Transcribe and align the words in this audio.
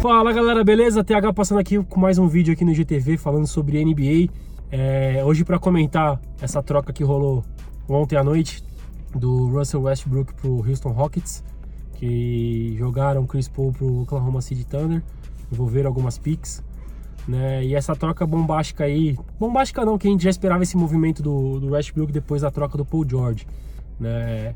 Fala 0.00 0.32
galera, 0.32 0.62
beleza? 0.62 1.02
TH 1.02 1.32
passando 1.32 1.58
aqui 1.58 1.82
com 1.82 1.98
mais 1.98 2.18
um 2.18 2.28
vídeo 2.28 2.52
aqui 2.52 2.64
no 2.64 2.72
GTV 2.72 3.16
falando 3.16 3.48
sobre 3.48 3.84
NBA. 3.84 4.32
É, 4.70 5.24
hoje 5.24 5.44
para 5.44 5.58
comentar 5.58 6.20
essa 6.40 6.62
troca 6.62 6.92
que 6.92 7.02
rolou 7.02 7.44
ontem 7.88 8.14
à 8.16 8.22
noite 8.22 8.62
do 9.12 9.48
Russell 9.48 9.82
Westbrook 9.82 10.34
pro 10.34 10.64
Houston 10.64 10.90
Rockets, 10.90 11.42
que 11.94 12.76
jogaram 12.78 13.26
Chris 13.26 13.48
Paul 13.48 13.72
pro 13.72 14.02
Oklahoma 14.02 14.40
City 14.40 14.64
Thunder, 14.64 15.02
envolveram 15.50 15.88
algumas 15.88 16.16
picks. 16.16 16.62
Né? 17.26 17.64
E 17.64 17.74
essa 17.74 17.96
troca 17.96 18.24
bombástica 18.24 18.84
aí, 18.84 19.18
bombástica 19.38 19.84
não, 19.84 19.98
que 19.98 20.06
a 20.06 20.10
gente 20.12 20.22
já 20.22 20.30
esperava 20.30 20.62
esse 20.62 20.76
movimento 20.76 21.24
do, 21.24 21.58
do 21.58 21.70
Westbrook 21.70 22.12
depois 22.12 22.42
da 22.42 22.52
troca 22.52 22.78
do 22.78 22.84
Paul 22.84 23.04
George. 23.04 23.48
Né? 23.98 24.54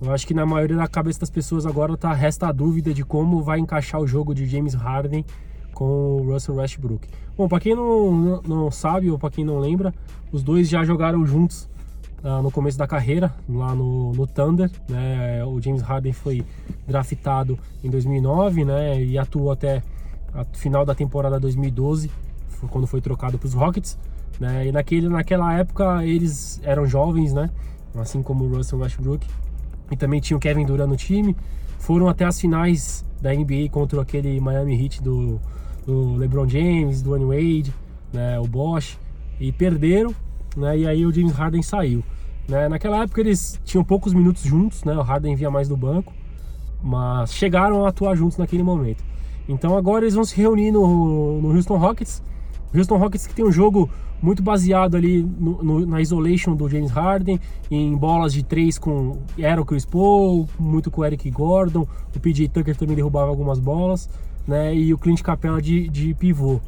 Eu 0.00 0.12
acho 0.12 0.26
que 0.26 0.32
na 0.32 0.46
maioria 0.46 0.76
da 0.76 0.86
cabeça 0.86 1.20
das 1.20 1.30
pessoas 1.30 1.66
agora 1.66 1.96
tá, 1.96 2.12
resta 2.12 2.48
a 2.48 2.52
dúvida 2.52 2.94
de 2.94 3.04
como 3.04 3.42
vai 3.42 3.58
encaixar 3.58 4.00
o 4.00 4.06
jogo 4.06 4.32
de 4.32 4.46
James 4.46 4.74
Harden 4.74 5.24
com 5.74 5.84
o 5.84 6.32
Russell 6.32 6.54
Westbrook. 6.56 7.08
Bom, 7.36 7.48
para 7.48 7.58
quem 7.60 7.74
não, 7.74 8.40
não, 8.42 8.70
sabe 8.70 9.10
ou 9.10 9.18
para 9.18 9.30
quem 9.30 9.44
não 9.44 9.58
lembra, 9.58 9.92
os 10.30 10.42
dois 10.42 10.68
já 10.68 10.84
jogaram 10.84 11.26
juntos 11.26 11.68
uh, 12.22 12.40
no 12.42 12.50
começo 12.50 12.78
da 12.78 12.86
carreira, 12.86 13.34
lá 13.48 13.74
no, 13.74 14.12
no 14.12 14.26
Thunder. 14.26 14.70
Né? 14.88 15.44
O 15.44 15.60
James 15.60 15.82
Harden 15.82 16.12
foi 16.12 16.44
draftado 16.86 17.58
em 17.82 17.90
2009 17.90 18.64
né? 18.64 19.02
e 19.02 19.18
atuou 19.18 19.50
até 19.50 19.82
a 20.32 20.44
final 20.44 20.84
da 20.84 20.94
temporada 20.94 21.40
2012, 21.40 22.08
quando 22.70 22.86
foi 22.86 23.00
trocado 23.00 23.36
para 23.36 23.46
os 23.46 23.54
Rockets. 23.54 23.98
Né? 24.38 24.68
E 24.68 24.72
naquele, 24.72 25.08
naquela 25.08 25.52
época 25.54 26.04
eles 26.04 26.60
eram 26.62 26.86
jovens, 26.86 27.32
né? 27.32 27.50
assim 27.96 28.22
como 28.22 28.44
o 28.44 28.56
Russell 28.56 28.78
Westbrook 28.78 29.26
e 29.90 29.96
também 29.96 30.20
tinha 30.20 30.36
o 30.36 30.40
Kevin 30.40 30.66
Durant 30.66 30.88
no 30.88 30.96
time. 30.96 31.36
Foram 31.78 32.08
até 32.08 32.24
as 32.24 32.40
finais 32.40 33.04
da 33.20 33.32
NBA 33.32 33.68
contra 33.70 34.00
aquele 34.00 34.40
Miami 34.40 34.80
Heat 34.82 35.02
do, 35.02 35.40
do 35.86 36.16
LeBron 36.16 36.48
James, 36.48 37.02
do 37.02 37.10
Wade, 37.10 37.72
né, 38.12 38.38
o 38.38 38.46
Bosch, 38.46 38.98
e 39.40 39.52
perderam, 39.52 40.14
né, 40.56 40.78
e 40.78 40.86
aí 40.86 41.06
o 41.06 41.12
James 41.12 41.32
Harden 41.32 41.62
saiu. 41.62 42.04
Né. 42.48 42.68
Naquela 42.68 43.02
época 43.02 43.20
eles 43.20 43.60
tinham 43.64 43.84
poucos 43.84 44.12
minutos 44.12 44.42
juntos, 44.42 44.84
né, 44.84 44.94
o 44.94 45.02
Harden 45.02 45.34
via 45.34 45.50
mais 45.50 45.68
do 45.68 45.76
banco, 45.76 46.12
mas 46.82 47.32
chegaram 47.32 47.84
a 47.84 47.88
atuar 47.88 48.16
juntos 48.16 48.38
naquele 48.38 48.62
momento. 48.62 49.04
Então 49.48 49.76
agora 49.76 50.04
eles 50.04 50.14
vão 50.14 50.24
se 50.24 50.36
reunir 50.36 50.70
no, 50.70 51.40
no 51.40 51.54
Houston 51.54 51.78
Rockets. 51.78 52.22
Houston 52.74 52.96
Rockets 52.96 53.26
que 53.26 53.34
tem 53.34 53.44
um 53.44 53.52
jogo 53.52 53.90
muito 54.20 54.42
baseado 54.42 54.96
ali 54.96 55.22
no, 55.22 55.62
no, 55.62 55.86
na 55.86 56.00
isolation 56.00 56.54
do 56.54 56.68
James 56.68 56.90
Harden, 56.90 57.40
em 57.70 57.96
bolas 57.96 58.32
de 58.32 58.42
três 58.42 58.78
com 58.78 59.18
era 59.38 59.60
o 59.60 59.64
Chris 59.64 59.84
Paul, 59.84 60.48
muito 60.58 60.90
com 60.90 61.02
o 61.02 61.04
Eric 61.04 61.30
Gordon, 61.30 61.86
o 62.14 62.20
PJ 62.20 62.48
Tucker 62.48 62.76
também 62.76 62.96
derrubava 62.96 63.30
algumas 63.30 63.58
bolas, 63.58 64.08
né? 64.46 64.74
E 64.74 64.92
o 64.92 64.98
Clint 64.98 65.22
Capella 65.22 65.62
de, 65.62 65.88
de 65.88 66.14
pivô. 66.14 66.60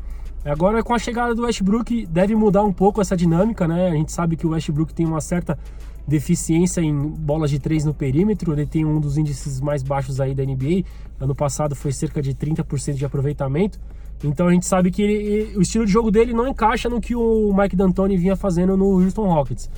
Agora 0.45 0.83
com 0.83 0.95
a 0.95 0.99
chegada 0.99 1.35
do 1.35 1.43
Westbrook 1.43 2.07
deve 2.07 2.35
mudar 2.35 2.63
um 2.63 2.73
pouco 2.73 3.01
essa 3.01 3.17
dinâmica, 3.17 3.69
né? 3.69 3.89
A 3.89 3.95
gente 3.95 4.13
sabe 4.13 4.37
que 4.37 4.47
o 4.47 4.51
Westbrook 4.51 4.95
tem 4.95 5.07
uma 5.07 5.21
certa 5.21 5.59
deficiência 6.07 6.81
em 6.81 6.95
bolas 6.95 7.51
de 7.51 7.59
três 7.59 7.85
no 7.85 7.93
perímetro, 7.93 8.53
ele 8.53 8.67
tem 8.67 8.85
um 8.85 8.99
dos 8.99 9.19
índices 9.19 9.61
mais 9.61 9.83
baixos 9.83 10.21
aí 10.21 10.35
da 10.35 10.45
NBA. 10.45 10.85
Ano 11.21 11.35
passado 11.35 11.77
foi 11.77 11.93
cerca 11.93 12.23
de 12.23 12.35
30% 12.35 12.95
de 12.95 13.05
aproveitamento. 13.05 13.79
Então 14.23 14.49
a 14.49 14.53
gente 14.53 14.67
sabe 14.67 14.91
que 14.91 15.03
ele, 15.03 15.57
o 15.57 15.63
estilo 15.63 15.87
de 15.87 15.93
jogo 15.93 16.11
dele 16.11 16.33
não 16.33 16.47
encaixa 16.47 16.89
no 16.89 17.01
que 17.01 17.15
o 17.17 17.55
Mike 17.57 17.75
D'Antoni 17.75 18.17
vinha 18.17 18.37
fazendo 18.37 18.77
no 18.77 19.03
Houston 19.03 19.27
Rockets. 19.27 19.71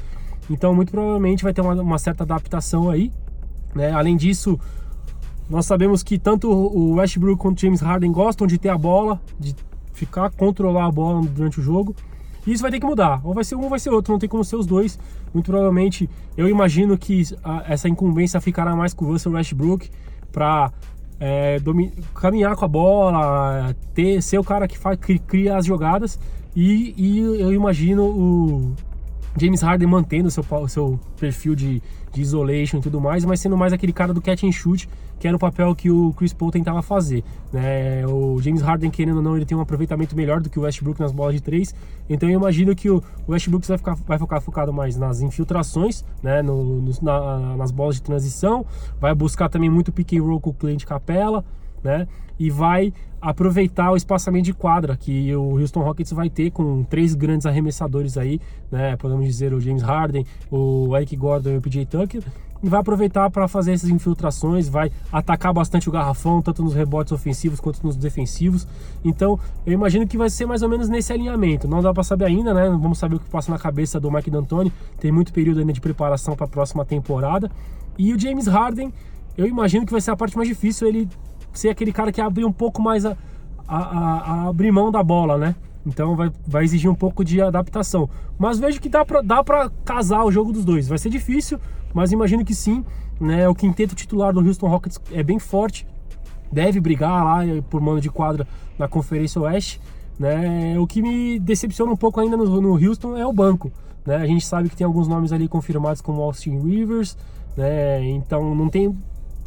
Então 0.51 0.75
muito 0.75 0.91
provavelmente 0.91 1.45
vai 1.45 1.53
ter 1.53 1.61
uma, 1.61 1.75
uma 1.75 1.99
certa 1.99 2.25
adaptação 2.25 2.91
aí. 2.91 3.13
Né? 3.75 3.93
Além 3.93 4.17
disso, 4.17 4.59
nós 5.49 5.67
sabemos 5.67 6.03
que 6.03 6.19
tanto 6.19 6.51
o 6.51 6.95
Westbrook 6.95 7.41
quanto 7.41 7.59
o 7.59 7.61
James 7.61 7.81
Harden 7.81 8.11
gostam 8.11 8.47
de 8.47 8.59
ter 8.59 8.69
a 8.69 8.79
bola, 8.79 9.21
de 9.39 9.55
ficar 9.93 10.31
controlar 10.31 10.87
a 10.87 10.91
bola 10.91 11.21
durante 11.27 11.61
o 11.61 11.63
jogo. 11.63 11.95
E 12.47 12.53
isso 12.53 12.63
vai 12.63 12.71
ter 12.71 12.81
que 12.81 12.87
mudar. 12.87 13.21
Ou 13.25 13.33
vai 13.33 13.45
ser 13.45 13.55
um 13.55 13.63
ou 13.63 13.69
vai 13.69 13.79
ser 13.79 13.91
outro, 13.91 14.13
não 14.13 14.19
tem 14.19 14.29
como 14.29 14.45
ser 14.45 14.57
os 14.57 14.67
dois. 14.67 14.99
Muito 15.33 15.47
provavelmente, 15.47 16.11
eu 16.37 16.49
imagino 16.49 16.99
que 16.99 17.23
a, 17.45 17.65
essa 17.69 17.89
incumbência 17.89 18.41
ficará 18.41 18.75
mais 18.75 18.93
com 18.93 19.05
o 19.05 19.09
Russell 19.09 19.33
Westbrook 19.33 19.89
para 20.33 20.73
é, 21.25 21.61
caminhar 22.17 22.57
com 22.57 22.65
a 22.65 22.69
bola, 22.69 23.77
ter, 23.95 24.21
ser 24.21 24.39
o 24.39 24.45
cara 24.45 24.67
que, 24.67 24.77
faz, 24.77 24.99
que 24.99 25.21
cria 25.21 25.57
as 25.57 25.65
jogadas. 25.65 26.19
E, 26.55 26.93
e 26.97 27.19
eu 27.41 27.53
imagino 27.53 28.05
o 28.05 28.75
James 29.37 29.63
Harden 29.63 29.89
mantendo 29.89 30.31
seu, 30.31 30.45
seu 30.69 31.01
perfil 31.19 31.55
de, 31.55 31.83
de 32.13 32.21
isolation 32.21 32.79
e 32.79 32.81
tudo 32.83 33.01
mais, 33.01 33.25
mas 33.25 33.41
sendo 33.41 33.57
mais 33.57 33.73
aquele 33.73 33.93
cara 33.93 34.13
do 34.13 34.21
catch 34.21 34.45
and 34.45 34.53
shoot, 34.53 34.89
que 35.19 35.29
era 35.29 35.37
o 35.37 35.39
papel 35.39 35.75
que 35.75 35.91
o 35.91 36.13
Chris 36.15 36.33
Paul 36.33 36.51
tentava 36.51 36.83
fazer. 36.83 37.23
Né? 37.53 38.05
O 38.07 38.41
James 38.43 38.61
Harden, 38.61 38.91
querendo 38.91 39.19
ou 39.19 39.23
não, 39.23 39.37
ele 39.37 39.47
tem 39.47 39.57
um 39.57 39.61
aproveitamento 39.61 40.17
melhor 40.17 40.41
do 40.41 40.51
que 40.51 40.59
o 40.59 40.63
Westbrook 40.63 41.01
nas 41.01 41.13
bolas 41.13 41.35
de 41.35 41.41
três. 41.41 41.75
Então 42.11 42.29
eu 42.29 42.39
imagino 42.39 42.75
que 42.75 42.91
o 42.91 43.03
Westbrook 43.29 43.67
vai 43.67 43.79
ficar, 43.79 43.95
vai 43.95 44.19
ficar 44.19 44.41
focado 44.41 44.73
mais 44.73 44.97
nas 44.97 45.21
infiltrações, 45.21 46.05
né? 46.23 46.43
No, 46.43 46.81
no, 46.83 46.93
na, 47.01 47.57
nas 47.57 47.71
bolas 47.71 47.95
de 47.95 48.03
transição, 48.03 48.67
vai 49.01 49.15
buscar 49.15 49.49
também 49.49 49.71
muito 49.71 49.93
pick 49.93 50.13
and 50.15 50.23
roll 50.23 50.41
com 50.41 50.51
o 50.51 50.55
cliente 50.55 50.85
capela, 50.85 51.45
né? 51.83 52.07
E 52.39 52.51
vai 52.51 52.93
aproveitar 53.21 53.93
o 53.93 53.97
espaçamento 53.97 54.47
de 54.47 54.53
quadra 54.53 54.97
que 54.97 55.35
o 55.35 55.61
Houston 55.61 55.83
Rockets 55.83 56.13
vai 56.13 56.29
ter 56.29 56.51
com 56.51 56.83
três 56.85 57.15
grandes 57.15 57.47
arremessadores 57.47 58.17
aí, 58.17 58.41
né? 58.71 58.97
Podemos 58.97 59.25
dizer 59.27 59.53
o 59.53 59.61
James 59.61 59.83
Harden, 59.83 60.27
o 60.51 60.97
Eric 60.97 61.15
Gordon 61.17 61.51
e 61.51 61.57
o 61.57 61.61
PJ 61.61 61.87
Tucker 61.87 62.23
e 62.63 62.69
vai 62.69 62.81
aproveitar 62.81 63.29
para 63.29 63.49
fazer 63.49 63.73
essas 63.73 63.91
infiltrações, 63.91 64.69
vai 64.69 64.93
atacar 65.11 65.53
bastante 65.53 65.89
o 65.89 65.93
garrafão, 65.93 66.41
tanto 66.41 66.63
nos 66.63 66.75
rebotes 66.75 67.13
ofensivos 67.13 67.59
quanto 67.59 67.85
nos 67.85 67.97
defensivos. 67.97 68.69
Então, 69.05 69.39
eu 69.67 69.73
imagino 69.73 70.07
que 70.07 70.17
vai 70.17 70.31
ser 70.31 70.47
mais 70.47 70.63
ou 70.63 70.69
menos 70.69 70.89
nesse 70.89 71.13
alinhamento. 71.13 71.67
Não 71.67 71.83
dá 71.83 71.93
para 71.93 72.05
saber 72.05 72.27
ainda, 72.27 72.55
né? 72.55 72.69
Vamos 72.69 72.99
saber 72.99 73.17
o 73.17 73.19
que 73.19 73.29
passa 73.29 73.51
na 73.51 73.59
cabeça 73.59 73.99
do 73.99 74.11
Mike 74.11 74.31
D'Antoni. 74.31 74.73
Tem 75.01 75.11
muito 75.11 75.33
período 75.33 75.59
ainda 75.59 75.73
de 75.73 75.81
preparação 75.81 76.37
para 76.37 76.47
a 76.47 76.49
próxima 76.49 76.85
temporada. 76.85 77.51
E 77.99 78.13
o 78.13 78.19
James 78.19 78.47
Harden, 78.47 78.93
eu 79.37 79.47
imagino 79.47 79.85
que 79.85 79.91
vai 79.91 80.01
ser 80.01 80.13
a 80.13 80.17
parte 80.17 80.37
mais 80.37 80.49
difícil, 80.49 80.87
ele 80.87 81.09
ser 81.59 81.71
aquele 81.71 81.93
cara 81.93 82.13
que 82.13 82.21
abre 82.21 82.45
um 82.45 82.53
pouco 82.53 82.81
mais 82.81 83.05
a, 83.05 83.17
a, 83.67 83.79
a, 83.79 84.33
a 84.45 84.49
abrir 84.49 84.71
mão 84.71 84.91
da 84.91 85.03
bola, 85.03 85.37
né? 85.37 85.55
Então 85.87 86.15
vai, 86.15 86.31
vai 86.47 86.65
exigir 86.65 86.91
um 86.91 86.95
pouco 86.95 87.25
de 87.25 87.41
adaptação. 87.41 88.09
Mas 88.39 88.59
vejo 88.59 88.81
que 88.81 88.89
dá 88.89 89.05
pra, 89.05 89.21
dá 89.21 89.43
pra 89.43 89.71
casar 89.85 90.25
o 90.25 90.33
jogo 90.33 90.53
dos 90.53 90.65
dois. 90.65 90.89
Vai 90.89 90.99
ser 90.99 91.11
difícil, 91.11 91.59
mas 91.93 92.13
imagino 92.13 92.45
que 92.45 92.55
sim. 92.55 92.85
Né? 93.21 93.49
O 93.49 93.55
quinteto 93.55 93.95
titular 93.95 94.33
do 94.33 94.41
Houston 94.41 94.69
Rockets 94.69 95.01
é 95.13 95.23
bem 95.23 95.39
forte. 95.39 95.87
Deve 96.51 96.81
brigar 96.81 97.25
lá 97.25 97.41
por 97.69 97.81
mano 97.81 98.01
de 98.01 98.11
quadra 98.11 98.47
na 98.79 98.87
Conferência 98.89 99.41
Oeste. 99.41 99.81
Né? 100.19 100.79
O 100.79 100.87
que 100.87 101.03
me 101.03 101.39
decepciona 101.39 101.91
um 101.91 101.97
pouco 101.97 102.21
ainda 102.21 102.37
no, 102.37 102.61
no 102.61 102.75
Houston 102.75 103.17
é 103.17 103.27
o 103.27 103.33
banco. 103.33 103.73
Né? 104.07 104.17
A 104.17 104.27
gente 104.27 104.47
sabe 104.47 104.69
que 104.69 104.77
tem 104.77 104.85
alguns 104.85 105.09
nomes 105.09 105.33
ali 105.33 105.49
confirmados 105.49 106.01
como 106.01 106.23
Austin 106.23 106.61
Rivers. 106.61 107.17
Né? 107.57 108.05
Então 108.11 108.55
não 108.55 108.69
tem 108.69 108.97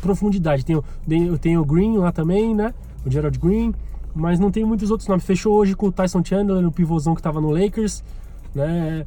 profundidade. 0.05 0.63
Tem, 0.63 0.79
tem, 1.07 1.37
tem 1.37 1.57
o 1.57 1.65
Green 1.65 1.97
lá 1.97 2.11
também, 2.11 2.53
né? 2.53 2.73
O 3.05 3.11
Gerald 3.11 3.37
Green 3.39 3.73
mas 4.15 4.39
não 4.39 4.49
tem 4.49 4.63
muitos 4.63 4.89
outros 4.89 5.09
nomes. 5.09 5.25
Fechou 5.25 5.53
hoje 5.53 5.75
com 5.75 5.87
o 5.87 5.91
Tyson 5.91 6.23
Chandler, 6.23 6.65
o 6.65 6.71
pivôzão 6.71 7.13
que 7.13 7.19
estava 7.19 7.41
no 7.41 7.51
Lakers, 7.51 8.01
né? 8.55 9.05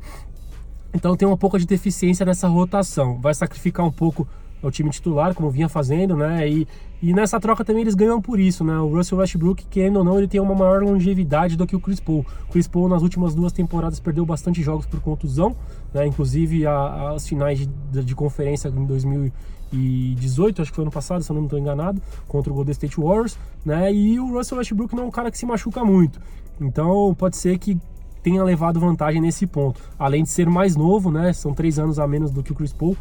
Então 0.92 1.16
tem 1.16 1.26
uma 1.26 1.36
pouca 1.36 1.58
de 1.58 1.66
deficiência 1.66 2.26
nessa 2.26 2.46
rotação. 2.46 3.18
Vai 3.18 3.32
sacrificar 3.32 3.86
um 3.86 3.90
pouco 3.90 4.28
o 4.62 4.70
time 4.70 4.90
titular, 4.90 5.34
como 5.34 5.50
vinha 5.50 5.68
fazendo, 5.68 6.16
né? 6.16 6.48
E, 6.48 6.68
e 7.00 7.14
nessa 7.14 7.40
troca 7.40 7.64
também 7.64 7.82
eles 7.82 7.94
ganham 7.94 8.20
por 8.20 8.38
isso, 8.38 8.62
né? 8.62 8.78
O 8.78 8.88
Russell 8.88 9.18
Westbrook, 9.18 9.66
querendo 9.66 9.96
ou 9.96 10.04
não, 10.04 10.18
ele 10.18 10.28
tem 10.28 10.40
uma 10.40 10.54
maior 10.54 10.82
longevidade 10.82 11.56
do 11.56 11.66
que 11.66 11.76
o 11.76 11.80
Chris 11.80 12.00
Paul. 12.00 12.26
O 12.48 12.52
Chris 12.52 12.68
Paul 12.68 12.88
nas 12.88 13.02
últimas 13.02 13.34
duas 13.34 13.52
temporadas 13.52 14.00
perdeu 14.00 14.26
bastante 14.26 14.62
jogos 14.62 14.84
por 14.84 15.00
contusão, 15.00 15.56
né? 15.94 16.06
Inclusive 16.06 16.66
a, 16.66 17.12
as 17.12 17.26
finais 17.26 17.60
de, 17.60 18.04
de 18.04 18.14
conferência 18.14 18.68
em 18.68 18.84
2000 18.84 19.32
2018, 19.72 20.62
acho 20.62 20.70
que 20.70 20.76
foi 20.76 20.84
ano 20.84 20.90
passado, 20.90 21.22
se 21.22 21.30
eu 21.30 21.36
não 21.36 21.44
estou 21.44 21.58
enganado, 21.58 22.00
contra 22.26 22.52
o 22.52 22.54
Golden 22.54 22.72
State 22.72 23.00
Warriors, 23.00 23.38
né? 23.64 23.92
E 23.92 24.18
o 24.18 24.32
Russell 24.32 24.58
Westbrook 24.58 24.94
não 24.94 25.04
é 25.04 25.06
um 25.06 25.10
cara 25.10 25.30
que 25.30 25.38
se 25.38 25.46
machuca 25.46 25.84
muito. 25.84 26.20
Então 26.60 27.14
pode 27.16 27.36
ser 27.36 27.58
que 27.58 27.78
tenha 28.22 28.42
levado 28.42 28.80
vantagem 28.80 29.20
nesse 29.20 29.46
ponto. 29.46 29.80
Além 29.98 30.22
de 30.22 30.28
ser 30.28 30.48
mais 30.48 30.76
novo, 30.76 31.10
né? 31.10 31.32
São 31.32 31.54
três 31.54 31.78
anos 31.78 31.98
a 31.98 32.06
menos 32.06 32.30
do 32.30 32.42
que 32.42 32.52
o 32.52 32.54
Chris 32.54 32.72
Paul. 32.72 32.96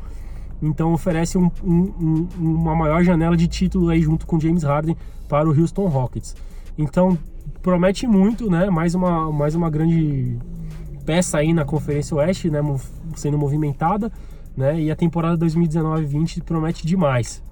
Então 0.61 0.93
oferece 0.93 1.37
um, 1.37 1.51
um, 1.63 2.27
uma 2.37 2.75
maior 2.75 3.03
janela 3.03 3.37
de 3.37 3.47
título 3.47 3.89
aí 3.89 4.01
junto 4.01 4.25
com 4.25 4.39
James 4.39 4.63
Harden 4.63 4.97
para 5.27 5.47
o 5.47 5.59
Houston 5.59 5.87
Rockets. 5.87 6.35
Então 6.77 7.17
promete 7.61 8.07
muito, 8.07 8.49
né? 8.49 8.69
Mais 8.69 8.95
uma, 8.95 9.31
mais 9.31 9.55
uma 9.55 9.69
grande 9.69 10.37
peça 11.05 11.37
aí 11.37 11.53
na 11.53 11.63
Conferência 11.63 12.15
Oeste, 12.17 12.49
né? 12.49 12.59
Sendo 13.15 13.37
movimentada 13.37 14.11
né? 14.57 14.81
E 14.81 14.89
a 14.89 14.95
temporada 14.95 15.45
2019-20 15.45 16.41
promete 16.41 16.85
demais. 16.85 17.43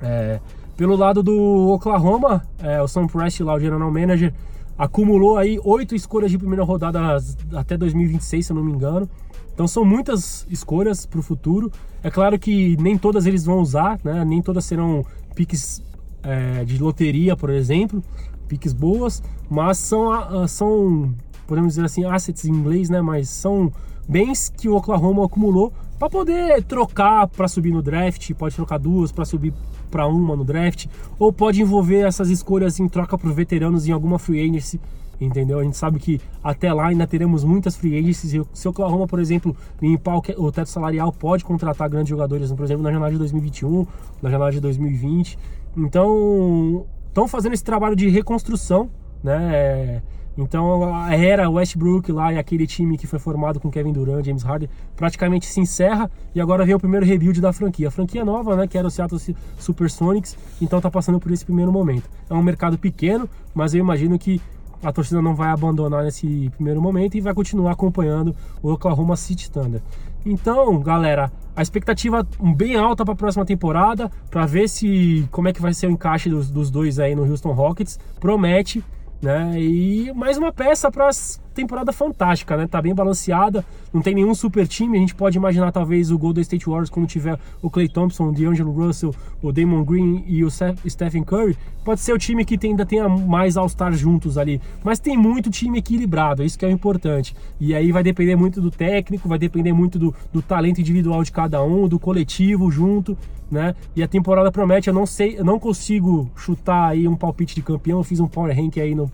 É, 0.00 0.40
pelo 0.76 0.96
lado 0.96 1.22
do 1.22 1.68
Oklahoma, 1.74 2.42
é, 2.58 2.80
o 2.80 2.88
Sam 2.88 3.06
Prest, 3.06 3.40
lá, 3.40 3.54
o 3.54 3.60
general 3.60 3.90
manager, 3.90 4.32
acumulou 4.78 5.36
aí 5.36 5.60
oito 5.62 5.94
escolhas 5.94 6.30
de 6.30 6.38
primeira 6.38 6.64
rodada 6.64 7.18
até 7.54 7.76
2026, 7.76 8.46
se 8.46 8.50
eu 8.50 8.56
não 8.56 8.64
me 8.64 8.72
engano. 8.72 9.06
Então 9.52 9.68
são 9.68 9.84
muitas 9.84 10.46
escolhas 10.48 11.04
para 11.04 11.20
o 11.20 11.22
futuro. 11.22 11.70
É 12.02 12.10
claro 12.10 12.38
que 12.38 12.78
nem 12.80 12.96
todas 12.96 13.26
eles 13.26 13.44
vão 13.44 13.58
usar, 13.58 14.00
né? 14.02 14.24
nem 14.24 14.40
todas 14.40 14.64
serão 14.64 15.04
piques 15.34 15.82
é, 16.22 16.64
de 16.64 16.78
loteria, 16.78 17.36
por 17.36 17.50
exemplo. 17.50 18.02
piques 18.48 18.72
boas, 18.72 19.22
mas 19.50 19.76
são, 19.76 20.48
são 20.48 21.14
podemos 21.46 21.74
dizer 21.74 21.84
assim, 21.84 22.06
assets 22.06 22.46
em 22.46 22.52
inglês, 22.52 22.88
né? 22.88 23.02
Mas 23.02 23.28
são 23.28 23.70
bens 24.08 24.48
que 24.48 24.68
o 24.68 24.76
Oklahoma 24.76 25.26
acumulou 25.26 25.72
para 26.00 26.08
poder 26.08 26.62
trocar 26.62 27.28
para 27.28 27.46
subir 27.46 27.70
no 27.70 27.82
draft, 27.82 28.32
pode 28.32 28.56
trocar 28.56 28.78
duas 28.78 29.12
para 29.12 29.26
subir 29.26 29.52
para 29.90 30.06
uma 30.06 30.34
no 30.34 30.42
draft, 30.42 30.86
ou 31.18 31.30
pode 31.30 31.60
envolver 31.60 32.06
essas 32.06 32.30
escolhas 32.30 32.80
em 32.80 32.88
troca 32.88 33.18
por 33.18 33.30
veteranos 33.34 33.86
em 33.86 33.92
alguma 33.92 34.18
free 34.18 34.40
agency, 34.40 34.80
entendeu? 35.20 35.58
A 35.58 35.62
gente 35.62 35.76
sabe 35.76 35.98
que 35.98 36.18
até 36.42 36.72
lá 36.72 36.86
ainda 36.86 37.06
teremos 37.06 37.44
muitas 37.44 37.76
free 37.76 37.98
agencies. 37.98 38.46
Se 38.54 38.66
o 38.66 38.70
Oklahoma, 38.70 39.06
por 39.06 39.18
exemplo, 39.18 39.54
limpar 39.82 40.16
o 40.38 40.50
teto 40.50 40.70
salarial, 40.70 41.12
pode 41.12 41.44
contratar 41.44 41.86
grandes 41.90 42.08
jogadores, 42.08 42.50
por 42.50 42.64
exemplo, 42.64 42.82
na 42.82 42.90
janela 42.90 43.10
de 43.10 43.18
2021, 43.18 43.86
na 44.22 44.30
janela 44.30 44.50
de 44.50 44.58
2020. 44.58 45.38
Então, 45.76 46.86
estão 47.08 47.28
fazendo 47.28 47.52
esse 47.52 47.64
trabalho 47.64 47.94
de 47.94 48.08
reconstrução, 48.08 48.88
né? 49.22 50.00
Então 50.36 50.94
a 50.94 51.14
era 51.14 51.50
Westbrook 51.50 52.10
lá 52.12 52.32
e 52.32 52.38
aquele 52.38 52.66
time 52.66 52.96
que 52.96 53.06
foi 53.06 53.18
formado 53.18 53.60
com 53.60 53.70
Kevin 53.70 53.92
Durant, 53.92 54.24
James 54.24 54.42
Harden, 54.42 54.68
praticamente 54.96 55.46
se 55.46 55.60
encerra 55.60 56.10
e 56.34 56.40
agora 56.40 56.64
vem 56.64 56.74
o 56.74 56.80
primeiro 56.80 57.04
rebuild 57.04 57.40
da 57.40 57.52
franquia. 57.52 57.88
A 57.88 57.90
franquia 57.90 58.24
nova, 58.24 58.56
né, 58.56 58.66
que 58.66 58.78
era 58.78 58.86
o 58.86 58.90
Seattle 58.90 59.20
Supersonics, 59.58 60.36
então 60.60 60.80
tá 60.80 60.90
passando 60.90 61.18
por 61.18 61.30
esse 61.32 61.44
primeiro 61.44 61.72
momento. 61.72 62.08
É 62.28 62.34
um 62.34 62.42
mercado 62.42 62.78
pequeno, 62.78 63.28
mas 63.54 63.74
eu 63.74 63.80
imagino 63.80 64.18
que 64.18 64.40
a 64.82 64.90
torcida 64.92 65.20
não 65.20 65.34
vai 65.34 65.50
abandonar 65.50 66.04
nesse 66.04 66.50
primeiro 66.54 66.80
momento 66.80 67.14
e 67.16 67.20
vai 67.20 67.34
continuar 67.34 67.72
acompanhando 67.72 68.34
o 68.62 68.72
Oklahoma 68.72 69.16
City 69.16 69.50
Thunder. 69.50 69.82
Então, 70.24 70.80
galera, 70.80 71.30
a 71.56 71.62
expectativa 71.62 72.26
bem 72.56 72.76
alta 72.76 73.04
para 73.04 73.14
a 73.14 73.16
próxima 73.16 73.44
temporada, 73.44 74.10
para 74.30 74.46
ver 74.46 74.68
se 74.68 75.26
como 75.30 75.48
é 75.48 75.52
que 75.52 75.60
vai 75.60 75.72
ser 75.74 75.86
o 75.86 75.90
encaixe 75.90 76.28
dos, 76.28 76.50
dos 76.50 76.70
dois 76.70 76.98
aí 76.98 77.14
no 77.14 77.24
Houston 77.24 77.52
Rockets. 77.52 77.98
Promete 78.18 78.84
né? 79.20 79.52
E 79.58 80.12
mais 80.14 80.36
uma 80.38 80.52
peça 80.52 80.90
para 80.90 81.10
temporada 81.54 81.92
fantástica, 81.92 82.56
né? 82.56 82.66
Tá 82.66 82.80
bem 82.80 82.94
balanceada, 82.94 83.64
não 83.92 84.00
tem 84.00 84.14
nenhum 84.14 84.34
super 84.34 84.66
time. 84.66 84.96
A 84.96 85.00
gente 85.00 85.14
pode 85.14 85.36
imaginar 85.36 85.72
talvez 85.72 86.10
o 86.10 86.18
Golden 86.18 86.42
State 86.42 86.66
Warriors 86.66 86.90
quando 86.90 87.06
tiver 87.06 87.38
o 87.60 87.70
Clay 87.70 87.88
Thompson, 87.88 88.28
o 88.28 88.32
D'Angelo 88.32 88.72
Russell, 88.72 89.14
o 89.42 89.52
Damon 89.52 89.84
Green 89.84 90.24
e 90.26 90.44
o 90.44 90.50
Stephen 90.50 91.22
Curry. 91.24 91.56
Pode 91.84 92.00
ser 92.00 92.12
o 92.12 92.18
time 92.18 92.44
que 92.44 92.58
ainda 92.66 92.84
tenha 92.84 93.08
mais 93.08 93.56
All-Stars 93.56 93.98
juntos 93.98 94.36
ali, 94.36 94.60
mas 94.84 94.98
tem 94.98 95.16
muito 95.16 95.50
time 95.50 95.78
equilibrado, 95.78 96.42
isso 96.44 96.58
que 96.58 96.64
é 96.64 96.68
o 96.68 96.70
importante. 96.70 97.34
E 97.58 97.74
aí 97.74 97.90
vai 97.90 98.02
depender 98.02 98.36
muito 98.36 98.60
do 98.60 98.70
técnico, 98.70 99.28
vai 99.28 99.38
depender 99.38 99.72
muito 99.72 99.98
do, 99.98 100.14
do 100.32 100.42
talento 100.42 100.80
individual 100.80 101.22
de 101.22 101.32
cada 101.32 101.62
um, 101.62 101.88
do 101.88 101.98
coletivo 101.98 102.70
junto, 102.70 103.16
né? 103.50 103.74
E 103.96 104.02
a 104.02 104.08
temporada 104.08 104.52
promete, 104.52 104.88
eu 104.88 104.94
não 104.94 105.06
sei, 105.06 105.38
eu 105.38 105.44
não 105.44 105.58
consigo 105.58 106.30
chutar 106.36 106.90
aí 106.90 107.08
um 107.08 107.16
palpite 107.16 107.54
de 107.54 107.62
campeão, 107.62 107.98
eu 107.98 108.04
fiz 108.04 108.20
um 108.20 108.28
power 108.28 108.54
rank 108.54 108.78
aí 108.78 108.94
no 108.94 109.10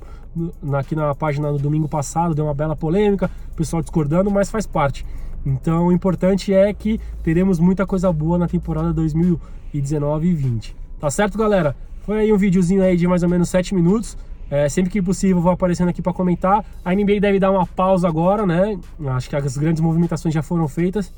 aqui 0.78 0.94
na 0.94 1.14
página 1.14 1.50
no 1.50 1.58
domingo 1.58 1.88
passado, 1.88 2.34
deu 2.34 2.44
uma 2.44 2.54
bela 2.54 2.76
polêmica, 2.76 3.30
o 3.52 3.56
pessoal 3.56 3.82
discordando, 3.82 4.30
mas 4.30 4.50
faz 4.50 4.66
parte. 4.66 5.04
Então 5.44 5.86
o 5.86 5.92
importante 5.92 6.52
é 6.52 6.72
que 6.74 7.00
teremos 7.22 7.60
muita 7.60 7.86
coisa 7.86 8.12
boa 8.12 8.36
na 8.36 8.48
temporada 8.48 8.92
2019 8.92 10.28
e 10.28 10.34
20. 10.34 10.76
Tá 10.98 11.10
certo, 11.10 11.38
galera? 11.38 11.76
Foi 12.04 12.20
aí 12.20 12.32
um 12.32 12.36
videozinho 12.36 12.82
aí 12.82 12.96
de 12.96 13.06
mais 13.06 13.22
ou 13.22 13.28
menos 13.28 13.48
7 13.48 13.74
minutos. 13.74 14.16
É, 14.48 14.68
sempre 14.68 14.92
que 14.92 15.02
possível 15.02 15.40
vou 15.40 15.50
aparecendo 15.50 15.88
aqui 15.88 16.00
para 16.00 16.12
comentar. 16.12 16.64
A 16.84 16.94
NBA 16.94 17.20
deve 17.20 17.38
dar 17.38 17.50
uma 17.50 17.66
pausa 17.66 18.06
agora, 18.06 18.46
né? 18.46 18.78
Acho 19.08 19.28
que 19.28 19.36
as 19.36 19.56
grandes 19.56 19.80
movimentações 19.80 20.32
já 20.32 20.42
foram 20.42 20.68
feitas. 20.68 21.12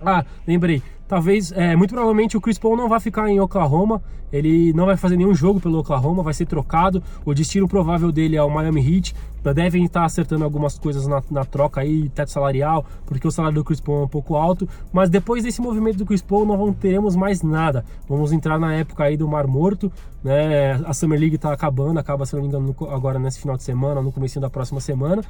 Ah, 0.00 0.24
lembrei. 0.46 0.82
Talvez, 1.10 1.50
é, 1.56 1.74
muito 1.74 1.90
provavelmente 1.92 2.36
o 2.36 2.40
Chris 2.40 2.56
Paul 2.56 2.76
não 2.76 2.88
vai 2.88 3.00
ficar 3.00 3.28
em 3.28 3.40
Oklahoma. 3.40 4.00
Ele 4.32 4.72
não 4.74 4.86
vai 4.86 4.96
fazer 4.96 5.16
nenhum 5.16 5.34
jogo 5.34 5.58
pelo 5.58 5.80
Oklahoma, 5.80 6.22
vai 6.22 6.32
ser 6.32 6.46
trocado. 6.46 7.02
O 7.24 7.34
destino 7.34 7.66
provável 7.66 8.12
dele 8.12 8.36
é 8.36 8.42
o 8.44 8.48
Miami 8.48 8.80
Heat. 8.80 9.16
Devem 9.52 9.84
estar 9.84 10.04
acertando 10.04 10.44
algumas 10.44 10.78
coisas 10.78 11.08
na, 11.08 11.20
na 11.28 11.44
troca 11.44 11.80
aí, 11.80 12.08
teto 12.10 12.30
salarial, 12.30 12.84
porque 13.06 13.26
o 13.26 13.30
salário 13.30 13.56
do 13.56 13.64
Chris 13.64 13.80
Paul 13.80 14.02
é 14.02 14.04
um 14.04 14.08
pouco 14.08 14.36
alto. 14.36 14.68
Mas 14.92 15.10
depois 15.10 15.42
desse 15.42 15.60
movimento 15.60 15.96
do 15.96 16.06
Chris 16.06 16.22
Paul, 16.22 16.46
não 16.46 16.72
teremos 16.72 17.16
mais 17.16 17.42
nada. 17.42 17.84
Vamos 18.08 18.30
entrar 18.30 18.60
na 18.60 18.72
época 18.74 19.02
aí 19.02 19.16
do 19.16 19.26
Mar 19.26 19.48
Morto, 19.48 19.90
né? 20.22 20.74
A 20.84 20.92
Summer 20.92 21.18
League 21.18 21.34
está 21.34 21.52
acabando, 21.52 21.98
acaba, 21.98 22.24
se 22.24 22.34
não 22.34 22.42
me 22.42 22.48
engano, 22.48 22.76
agora 22.88 23.18
nesse 23.18 23.40
final 23.40 23.56
de 23.56 23.64
semana, 23.64 24.00
no 24.00 24.12
começo 24.12 24.38
da 24.38 24.48
próxima 24.48 24.80
semana. 24.80 25.22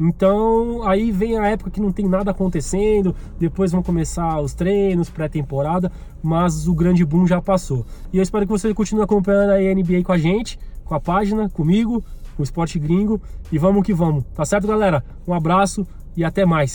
Então, 0.00 0.82
aí 0.88 1.10
vem 1.10 1.36
a 1.38 1.48
época 1.48 1.70
que 1.70 1.80
não 1.80 1.90
tem 1.90 2.06
nada 2.06 2.30
acontecendo, 2.30 3.14
depois 3.38 3.72
vão 3.72 3.82
começar 3.82 4.40
os 4.40 4.54
treinos, 4.54 5.10
pré-temporada, 5.28 5.92
mas 6.22 6.66
o 6.66 6.74
grande 6.74 7.04
boom 7.04 7.26
já 7.26 7.40
passou. 7.40 7.84
E 8.12 8.16
eu 8.16 8.22
espero 8.22 8.46
que 8.46 8.52
você 8.52 8.72
continue 8.72 9.04
acompanhando 9.04 9.50
a 9.50 9.58
NBA 9.58 10.02
com 10.02 10.12
a 10.12 10.18
gente, 10.18 10.58
com 10.84 10.94
a 10.94 11.00
página, 11.00 11.48
comigo, 11.48 12.02
com 12.34 12.42
o 12.42 12.44
Esporte 12.44 12.78
Gringo, 12.78 13.20
e 13.52 13.58
vamos 13.58 13.82
que 13.82 13.92
vamos. 13.92 14.24
Tá 14.34 14.44
certo, 14.44 14.66
galera? 14.66 15.04
Um 15.26 15.34
abraço 15.34 15.86
e 16.16 16.24
até 16.24 16.44
mais. 16.44 16.66